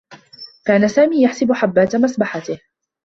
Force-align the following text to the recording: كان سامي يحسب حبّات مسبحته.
كان 0.65 0.87
سامي 0.87 1.23
يحسب 1.23 1.51
حبّات 1.53 1.95
مسبحته. 1.95 2.59